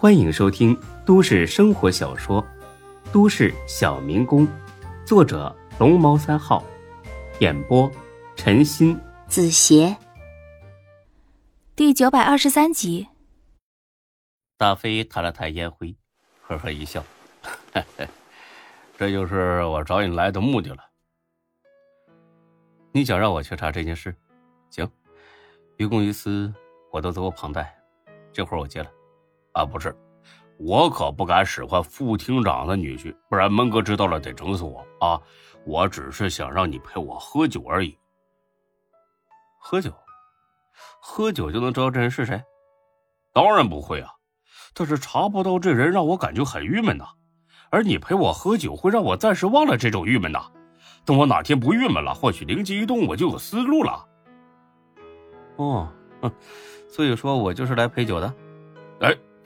[0.00, 2.42] 欢迎收听都市生活小说
[3.12, 4.48] 《都市小民工》，
[5.04, 6.64] 作者龙猫三号，
[7.40, 7.92] 演播
[8.34, 9.94] 陈鑫、子邪，
[11.76, 13.08] 第九百二十三集。
[14.56, 15.94] 大飞弹了弹烟灰，
[16.40, 17.04] 呵呵一笑
[18.96, 20.78] ：“这就是我找你来的目的了。
[22.92, 24.16] 你想让我去查这件事？
[24.70, 24.90] 行，
[25.76, 26.50] 于公于私，
[26.90, 27.78] 我都责无旁贷。
[28.32, 28.90] 这活我接了。”
[29.52, 29.94] 啊，不是，
[30.58, 35.20] 我可不敢使唤副厅长的女婿，不然门哥知道了得整死我啊！
[35.66, 37.96] 我只是想让你陪我喝酒而已。
[39.58, 39.92] 喝酒，
[41.00, 42.42] 喝酒就能知道这人是谁？
[43.32, 44.10] 当然不会啊！
[44.72, 47.04] 但是查不到这人，让我感觉很郁闷呐。
[47.70, 50.50] 而你陪我喝酒，会让我暂时忘了这种郁闷呐。
[51.04, 54.06] 等我哪天不郁闷了，或许灵机一动，我就有思路了。
[55.56, 55.88] 哦，
[56.88, 58.32] 所以说我就是来陪酒的。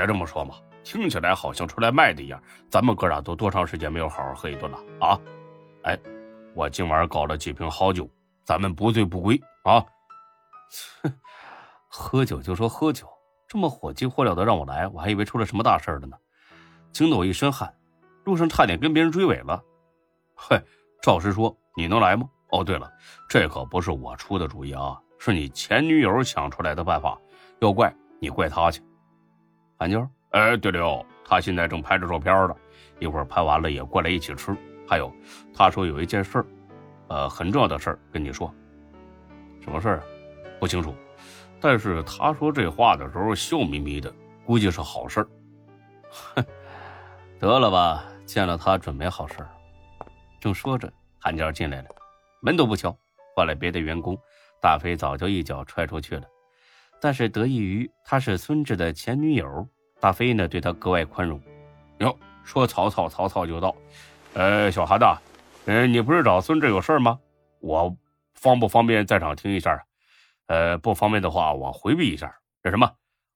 [0.00, 2.42] 别这么说嘛，听起来好像出来卖的一样。
[2.70, 5.20] 咱们哥俩都多长时间没有好好喝一顿了啊？
[5.82, 5.98] 哎，
[6.54, 8.08] 我今晚搞了几瓶好酒，
[8.44, 9.84] 咱们不醉不归啊！
[11.86, 13.06] 喝酒就说喝酒，
[13.46, 16.16] 这么火急火燎的让我来，我还以为出了什么大事了呢，
[16.92, 17.70] 惊得我一身汗，
[18.24, 19.62] 路上差点跟别人追尾了。
[20.34, 20.58] 嘿，
[21.02, 22.26] 赵师说你能来吗？
[22.52, 22.90] 哦，对了，
[23.28, 27.20] 这可不是我出的主意啊，是你前女友想出来的办法，
[27.60, 28.82] 要怪你怪她去。
[29.80, 32.54] 韩妞，哎，对了，他现在正拍着照片呢，
[32.98, 34.54] 一会儿拍完了也过来一起吃。
[34.86, 35.10] 还有，
[35.54, 36.46] 他说有一件事儿，
[37.08, 38.54] 呃，很重要的事儿跟你说。
[39.62, 40.02] 什么事儿？
[40.58, 40.94] 不清楚。
[41.62, 44.12] 但是他说这话的时候笑眯眯的，
[44.44, 45.28] 估计是好事儿。
[46.10, 46.44] 哼，
[47.40, 49.48] 得了吧，见了他准没好事儿。
[50.38, 51.88] 正说着，韩娇进来了，
[52.42, 52.94] 门都不敲，
[53.34, 54.14] 换了别的员工，
[54.60, 56.24] 大飞早就一脚踹出去了。
[57.00, 59.66] 但是得益于她是孙志的前女友，
[60.00, 61.40] 大飞呢对他格外宽容。
[61.98, 63.74] 哟，说曹操，曹操就到。
[64.34, 65.16] 呃，小韩呐，
[65.66, 67.18] 嗯，你不是找孙志有事吗？
[67.60, 67.96] 我
[68.34, 69.82] 方不方便在场听一下？
[70.46, 72.34] 呃，不方便的话，我回避一下。
[72.62, 72.90] 这什么？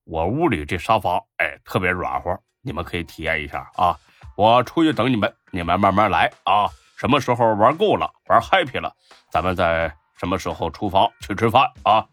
[0.04, 3.98] 我屋里这沙发，哎，特别软和，你们可以体验一下啊。
[4.36, 6.68] 我出去等你们，你们慢慢来啊。
[6.96, 8.94] 什么时候玩够了，玩 happy 了，
[9.30, 12.06] 咱们在什么时候出发去吃饭啊？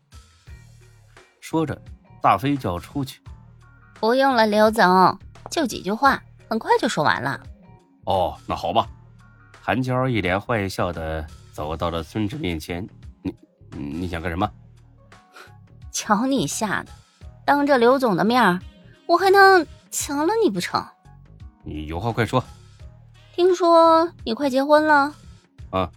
[1.51, 1.77] 说着，
[2.21, 3.19] 大飞就要出去。
[3.99, 5.19] 不用了，刘总，
[5.49, 7.37] 就几句话，很快就说完了。
[8.05, 8.87] 哦，那好吧。
[9.61, 12.87] 韩娇一脸坏笑的走到了孙志面前
[13.21, 13.35] ：“你，
[13.77, 14.49] 你想干什么？”
[15.91, 16.91] 瞧你吓的，
[17.43, 18.57] 当着刘总的面，
[19.05, 20.81] 我还能强了你不成？
[21.65, 22.41] 你有话快说。
[23.35, 25.13] 听说你快结婚了？
[25.71, 25.91] 啊。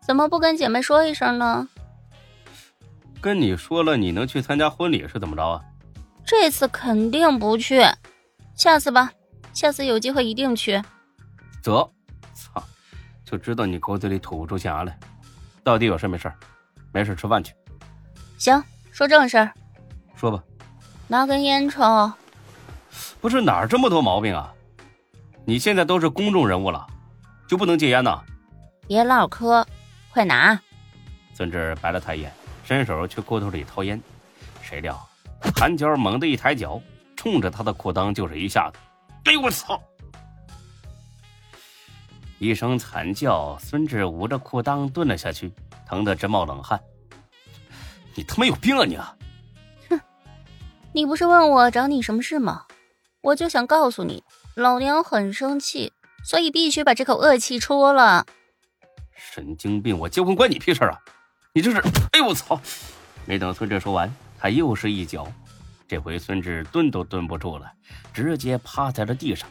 [0.00, 1.68] 怎么不跟姐妹说一声呢？
[3.20, 5.60] 跟你说了，你能去参加婚礼是怎么着啊？
[6.24, 7.82] 这次肯定不去，
[8.54, 9.12] 下次吧，
[9.52, 10.82] 下次有机会一定去。
[11.62, 11.90] 得，
[12.32, 12.62] 操，
[13.24, 14.98] 就知道你狗嘴里吐不出象牙来。
[15.62, 16.32] 到底有事没事？
[16.92, 17.52] 没事吃饭去。
[18.38, 19.52] 行，说正事儿。
[20.16, 20.42] 说吧。
[21.06, 22.10] 拿根烟抽。
[23.20, 24.52] 不是哪儿这么多毛病啊？
[25.44, 26.86] 你现在都是公众人物了，
[27.46, 28.18] 就不能戒烟呢？
[28.86, 29.66] 别唠嗑，
[30.10, 30.58] 快拿。
[31.34, 32.32] 孙志白了他一眼。
[32.64, 34.00] 伸手去裤兜里掏烟，
[34.62, 34.98] 谁料
[35.56, 36.80] 韩娇猛地一抬脚，
[37.16, 38.78] 冲着他的裤裆就是一下子。
[39.24, 39.80] 哎呦我操！
[42.38, 45.52] 一声惨叫，孙志捂着裤裆蹲了下去，
[45.86, 46.80] 疼得直冒冷汗。
[48.14, 48.96] 你他妈有病啊你！
[49.88, 50.00] 哼，
[50.92, 52.64] 你不是问我找你什么事吗？
[53.20, 55.92] 我就想告诉你，老娘很生气，
[56.24, 58.24] 所以必须把这口恶气出了。
[59.14, 59.98] 神经病！
[59.98, 60.98] 我结婚关你屁事啊！
[61.52, 61.78] 你这是，
[62.12, 62.60] 哎呦我操！
[63.26, 65.26] 没等孙志说完，他又是一脚，
[65.88, 67.72] 这回孙志蹲都蹲不住了，
[68.12, 69.48] 直接趴在了地上。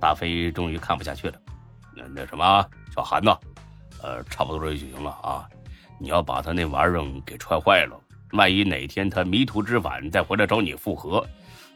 [0.00, 1.38] 大飞终于看不下去了，
[1.94, 3.38] 那那什么，小韩呐，
[4.02, 5.46] 呃，差不多就行了啊！
[6.00, 8.00] 你要把他那玩意儿给踹坏了，
[8.32, 11.26] 万一哪天他迷途知返再回来找你复合，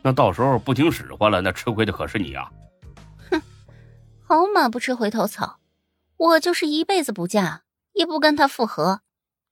[0.00, 2.50] 那到时候不听使唤了，那吃亏的可是你啊！
[3.30, 3.42] 哼，
[4.24, 5.58] 好马不吃回头草，
[6.16, 9.02] 我就是一辈子不嫁，也不跟他复合。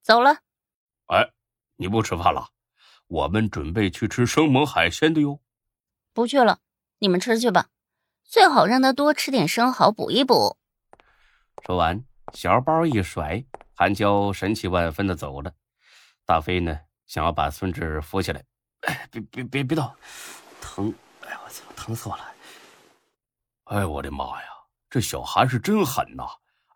[0.07, 0.39] 走了，
[1.07, 1.33] 哎，
[1.75, 2.51] 你不吃饭了？
[3.09, 5.41] 我们准备去吃生猛海鲜的哟。
[6.13, 6.61] 不去了，
[7.01, 7.71] 你们吃去吧，
[8.23, 10.59] 最好让他多吃点生蚝补一补。
[11.65, 12.05] 说完，
[12.35, 13.45] 小包一甩，
[13.75, 15.53] 韩娇神气万分的走了。
[16.25, 18.45] 大飞呢，想要把孙志扶起来，
[18.83, 19.93] 哎，别别别别动，
[20.61, 20.95] 疼！
[21.23, 22.25] 哎呀，我操，疼死我了！
[23.65, 24.49] 哎，我的妈呀，
[24.89, 26.23] 这小韩是真狠呐！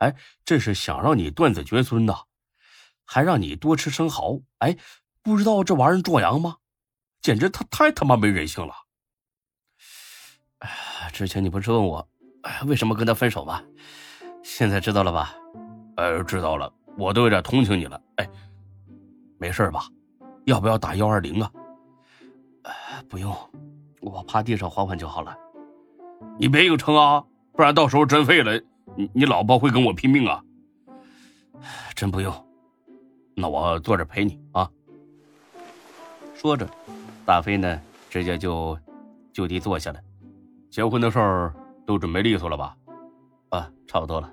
[0.00, 2.24] 哎，这是想让你断子绝孙呐！
[3.12, 4.76] 还让你多吃生蚝，哎，
[5.20, 6.58] 不知道这玩意儿壮阳吗？
[7.20, 8.72] 简直他太他妈没人性了！
[10.60, 12.08] 哎之前你不是问我，
[12.42, 13.60] 哎，为什么跟他分手吗？
[14.44, 15.34] 现在知道了吧？
[15.96, 18.00] 呃，知道了，我都有点同情你了。
[18.14, 18.30] 哎，
[19.40, 19.88] 没事吧？
[20.44, 21.50] 要不要打幺二零啊？
[23.08, 23.36] 不用，
[24.02, 25.36] 我趴地上缓缓就好了。
[26.38, 27.24] 你别硬撑啊，
[27.54, 28.56] 不然到时候真废了，
[28.96, 30.40] 你你老婆会跟我拼命啊。
[31.96, 32.32] 真不用，
[33.40, 34.70] 那我坐着陪你啊。
[36.34, 36.68] 说着，
[37.24, 38.78] 大飞呢，直接就
[39.32, 40.00] 就地坐下了。
[40.70, 41.54] 结婚的事儿
[41.86, 42.76] 都准备利索了吧？
[43.48, 44.32] 啊，差不多了。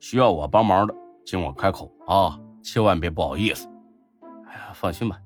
[0.00, 0.94] 需要我帮忙的，
[1.26, 3.68] 请我开口啊，千万别不好意思。
[4.46, 5.20] 哎呀，放心吧，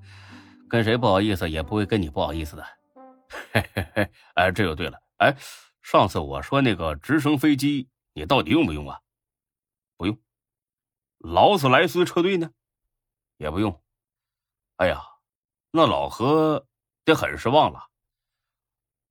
[0.69, 2.65] 跟谁不好意思也不会跟你不好意思的。
[3.53, 4.99] 嘿嘿嘿，哎，这就对了。
[5.19, 5.35] 哎，
[5.83, 9.01] 上次我说那个直升飞机，你到底用不用啊？
[9.97, 10.19] 不用。
[11.19, 12.51] 劳斯莱斯车队呢？
[13.43, 13.83] 也不用。
[14.77, 15.03] 哎呀，
[15.73, 16.67] 那老何
[17.05, 17.89] 得很失望了。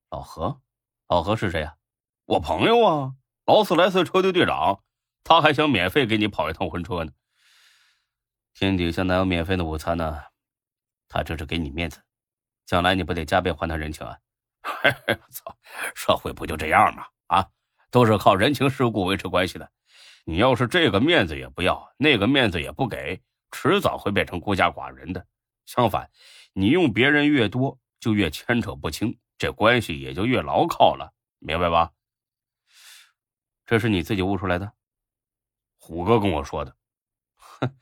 [0.10, 0.62] 老何，
[1.08, 1.76] 老何是谁呀？
[2.26, 3.14] 我朋友啊，
[3.46, 4.82] 劳斯莱斯车队队长。
[5.24, 7.12] 他还想免费给你跑一趟婚车呢。
[8.54, 10.24] 天底下哪有免费的午餐呢？
[11.08, 12.02] 他这是给你面子，
[12.66, 14.18] 将来你不得加倍还他人情啊？
[14.64, 15.56] 嘿嘿，操，
[15.94, 17.06] 社会不就这样吗？
[17.28, 17.50] 啊，
[17.92, 19.72] 都是靠人情世故维持关系的。
[20.26, 25.28] 你要是这个面子也不要，那个面子也不给，迟早会变成孤家寡人的。
[25.66, 26.10] 相反，
[26.54, 31.92] 你用别人越多，就越牵扯不清，这关系也就越牢靠了，明白吧？
[33.66, 34.74] 这是你自己悟出来的。
[35.78, 36.76] 虎哥跟我说的，
[37.36, 37.78] 哼，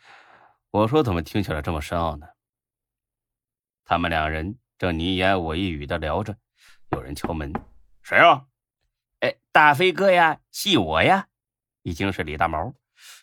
[0.71, 2.27] 我说怎么听起来这么深奥呢？
[3.86, 6.38] 他们两人正你一言我一语的聊着，
[6.92, 7.51] 有人敲门，
[8.04, 8.45] 谁啊？
[9.21, 11.27] 哎，大飞哥呀，系我呀，
[11.81, 12.74] 已经是李大毛，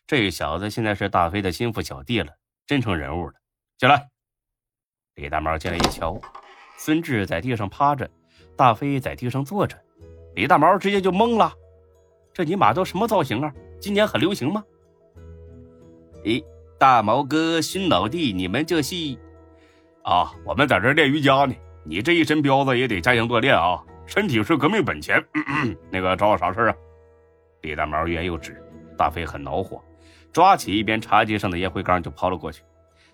[0.07, 2.33] 这小子现在是大飞的心腹小弟了，
[2.67, 3.33] 真成人物了。
[3.79, 4.09] 进来。
[5.15, 6.21] 李大毛进来一瞧，
[6.79, 8.11] 孙志在地上趴着，
[8.57, 9.77] 大飞在地上坐着，
[10.35, 11.53] 李大毛直接就懵了，
[12.33, 13.53] 这尼玛都什么造型啊？
[13.81, 14.63] 今年很流行吗？
[16.23, 16.45] 咦，
[16.79, 18.95] 大毛哥、孙老弟，你们这是？
[20.03, 21.55] 啊，我们在这练瑜伽呢。
[21.85, 25.25] 你这一身膘子也得加强锻炼啊，身体是革命本钱。
[25.91, 26.75] 那个找我啥事啊？
[27.63, 28.61] 李大毛欲言又止，
[28.97, 29.83] 大飞很恼火，
[30.33, 32.63] 抓起一边茶几上的烟灰缸就抛了过去。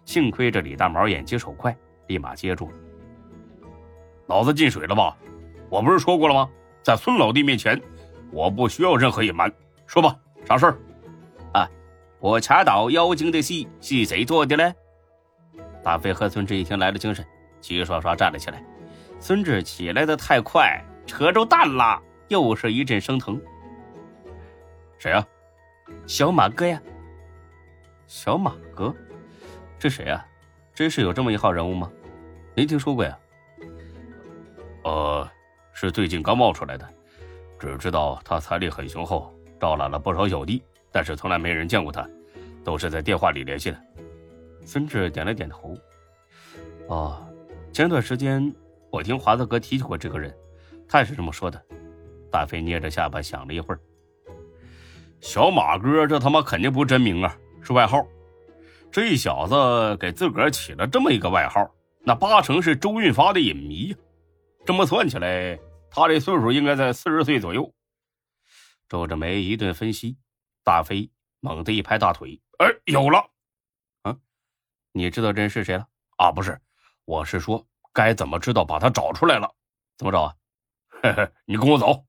[0.05, 1.77] 幸亏这李大毛眼疾手快，
[2.07, 2.77] 立马接住了。
[4.27, 5.17] 脑子进水了吧？
[5.69, 6.49] 我不是说过了吗？
[6.83, 7.81] 在孙老弟面前，
[8.31, 9.53] 我不需要任何隐瞒。
[9.87, 10.17] 说吧。
[10.45, 10.77] 啥事儿？
[11.53, 11.71] 啊，
[12.19, 14.75] 我查到妖精的戏是谁做的嘞？
[15.85, 17.25] 大飞和孙志一听来了精神，
[17.61, 18.61] 齐刷刷站了起来。
[19.21, 23.41] 孙志起来的太快，扯着蛋了，又是一阵生疼。
[24.99, 25.25] 谁啊？
[26.07, 26.81] 小马哥呀。
[28.07, 28.95] 小马哥，
[29.79, 30.27] 这谁啊？
[30.75, 31.91] 真是有这么一号人物吗？
[32.55, 33.19] 没听说过呀。
[34.85, 35.29] 呃，
[35.73, 36.89] 是最近刚冒出来的，
[37.59, 39.33] 只知道他财力很雄厚。
[39.61, 42.05] 招揽了不少小弟，但是从来没人见过他，
[42.65, 43.81] 都是在电话里联系的。
[44.67, 45.77] 孙志点了点头。
[46.89, 47.25] 哦，
[47.73, 48.53] 前段时间
[48.91, 50.35] 我听华子哥提起过这个人，
[50.89, 51.63] 他也是这么说的。
[52.31, 53.81] 大飞捏着下巴想了一会儿。
[55.23, 58.05] 小马哥，这他妈肯定不是真名啊，是外号。
[58.91, 61.65] 这小子给自个儿起了这么一个外号，
[62.01, 63.97] 那八成是周润发的影迷呀。
[64.67, 65.59] 这么算起来，
[65.89, 67.73] 他这岁数应该在四十岁左右。
[68.89, 70.19] 皱着眉一顿分析，
[70.65, 71.09] 大飞
[71.41, 73.25] 猛地一拍大腿：“哎，有了！
[74.03, 74.17] 啊，
[74.91, 75.87] 你知道这人是谁了？
[76.17, 76.61] 啊，不是，
[77.05, 79.49] 我是说该怎么知道把他找出来了？
[79.97, 80.35] 怎么找啊？
[81.01, 82.05] 嘿嘿，你跟我走。”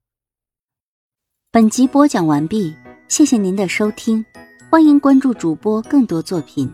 [1.52, 2.76] 本集播讲完毕，
[3.14, 4.26] 谢谢您的收听，
[4.72, 6.68] 欢迎关注主播更多作品。